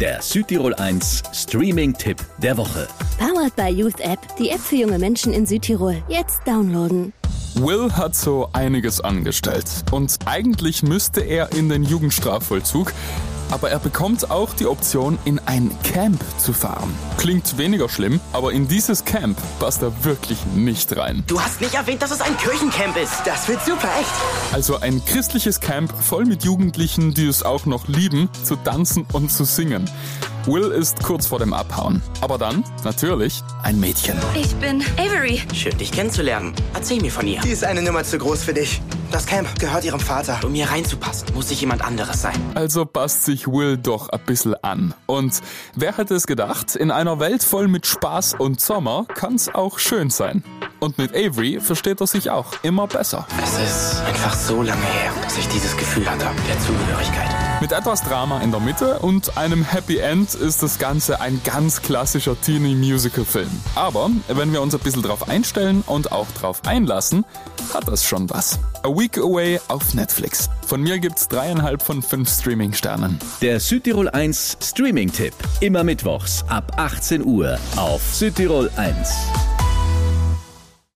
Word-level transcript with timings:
Der 0.00 0.22
Südtirol 0.22 0.74
1 0.74 1.24
Streaming-Tipp 1.32 2.24
der 2.40 2.56
Woche. 2.56 2.86
Powered 3.18 3.56
by 3.56 3.66
Youth 3.68 3.98
App, 3.98 4.20
die 4.38 4.50
App 4.50 4.60
für 4.60 4.76
junge 4.76 4.96
Menschen 4.96 5.32
in 5.32 5.44
Südtirol. 5.44 5.96
Jetzt 6.08 6.46
downloaden. 6.46 7.12
Will 7.56 7.90
hat 7.90 8.14
so 8.14 8.48
einiges 8.52 9.00
angestellt 9.00 9.66
und 9.90 10.16
eigentlich 10.24 10.84
müsste 10.84 11.22
er 11.22 11.52
in 11.52 11.68
den 11.68 11.82
Jugendstrafvollzug, 11.82 12.92
aber 13.50 13.70
er 13.70 13.78
bekommt 13.78 14.30
auch 14.30 14.54
die 14.54 14.66
Option, 14.66 15.18
in 15.24 15.40
ein 15.46 15.70
Camp 15.82 16.22
zu 16.38 16.52
fahren. 16.52 16.94
Klingt 17.16 17.58
weniger 17.58 17.88
schlimm, 17.88 18.20
aber 18.32 18.52
in 18.52 18.68
dieses 18.68 19.04
Camp 19.04 19.38
passt 19.58 19.82
er 19.82 20.04
wirklich 20.04 20.38
nicht 20.54 20.96
rein. 20.96 21.24
Du 21.26 21.40
hast 21.40 21.60
nicht 21.60 21.74
erwähnt, 21.74 22.02
dass 22.02 22.10
es 22.10 22.20
ein 22.20 22.36
Kirchencamp 22.36 22.96
ist. 22.96 23.22
Das 23.24 23.48
wird 23.48 23.64
super, 23.64 23.88
echt. 24.00 24.10
Also 24.52 24.80
ein 24.80 25.04
christliches 25.04 25.60
Camp 25.60 25.92
voll 26.02 26.24
mit 26.24 26.44
Jugendlichen, 26.44 27.14
die 27.14 27.26
es 27.26 27.42
auch 27.42 27.66
noch 27.66 27.88
lieben, 27.88 28.28
zu 28.44 28.56
tanzen 28.56 29.06
und 29.12 29.30
zu 29.30 29.44
singen. 29.44 29.90
Will 30.46 30.70
ist 30.70 31.02
kurz 31.02 31.26
vor 31.26 31.38
dem 31.38 31.52
Abhauen. 31.52 32.02
Aber 32.20 32.38
dann, 32.38 32.64
natürlich, 32.82 33.42
ein 33.62 33.78
Mädchen. 33.78 34.16
Ich 34.34 34.54
bin 34.56 34.82
Avery. 34.96 35.42
Schön, 35.52 35.76
dich 35.76 35.92
kennenzulernen. 35.92 36.54
Erzähl 36.74 37.00
mir 37.02 37.10
von 37.10 37.26
ihr. 37.26 37.40
Die 37.42 37.50
ist 37.50 37.64
eine 37.64 37.82
Nummer 37.82 38.02
zu 38.02 38.16
groß 38.18 38.44
für 38.44 38.54
dich. 38.54 38.80
Das 39.10 39.24
Camp 39.24 39.58
gehört 39.58 39.84
ihrem 39.84 40.00
Vater. 40.00 40.38
Um 40.44 40.52
hier 40.52 40.70
reinzupassen, 40.70 41.28
muss 41.34 41.50
ich 41.50 41.60
jemand 41.60 41.82
anderes 41.82 42.22
sein. 42.22 42.34
Also 42.54 42.84
passt 42.84 43.24
sich 43.24 43.46
Will 43.46 43.78
doch 43.78 44.10
ein 44.10 44.20
bisschen 44.26 44.54
an. 44.62 44.94
Und 45.06 45.40
wer 45.74 45.96
hätte 45.96 46.14
es 46.14 46.26
gedacht, 46.26 46.76
in 46.76 46.90
einer 46.90 47.18
Welt 47.18 47.42
voll 47.42 47.68
mit 47.68 47.86
Spaß 47.86 48.34
und 48.34 48.60
Sommer 48.60 49.06
kann's 49.14 49.54
auch 49.54 49.78
schön 49.78 50.10
sein. 50.10 50.44
Und 50.80 50.98
mit 50.98 51.12
Avery 51.12 51.58
versteht 51.60 52.00
er 52.00 52.06
sich 52.06 52.30
auch 52.30 52.52
immer 52.62 52.86
besser. 52.86 53.26
Es 53.42 53.58
ist 53.58 54.00
einfach 54.02 54.34
so 54.34 54.62
lange 54.62 54.82
her, 54.82 55.12
dass 55.22 55.38
ich 55.38 55.48
dieses 55.48 55.76
Gefühl 55.76 56.08
hatte, 56.08 56.26
der 56.46 56.58
Zugehörigkeit. 56.60 57.37
Mit 57.60 57.72
etwas 57.72 58.04
Drama 58.04 58.40
in 58.40 58.52
der 58.52 58.60
Mitte 58.60 59.00
und 59.00 59.36
einem 59.36 59.64
Happy 59.64 59.98
End 59.98 60.32
ist 60.32 60.62
das 60.62 60.78
Ganze 60.78 61.20
ein 61.20 61.40
ganz 61.42 61.82
klassischer 61.82 62.40
Teenie-Musical-Film. 62.40 63.50
Aber 63.74 64.10
wenn 64.28 64.52
wir 64.52 64.62
uns 64.62 64.76
ein 64.76 64.80
bisschen 64.80 65.02
drauf 65.02 65.28
einstellen 65.28 65.82
und 65.84 66.12
auch 66.12 66.28
drauf 66.40 66.62
einlassen, 66.64 67.24
hat 67.74 67.88
das 67.88 68.04
schon 68.04 68.30
was. 68.30 68.60
A 68.84 68.88
Week 68.88 69.18
Away 69.18 69.58
auf 69.66 69.92
Netflix. 69.92 70.48
Von 70.68 70.82
mir 70.82 71.00
gibt's 71.00 71.26
dreieinhalb 71.26 71.82
von 71.82 72.00
fünf 72.00 72.30
Streaming-Sternen. 72.30 73.18
Der 73.42 73.58
Südtirol 73.58 74.08
1 74.08 74.58
Streaming-Tipp. 74.62 75.34
Immer 75.60 75.82
mittwochs 75.82 76.44
ab 76.48 76.72
18 76.76 77.24
Uhr 77.24 77.58
auf 77.74 78.02
Südtirol 78.14 78.70
1. 78.76 79.47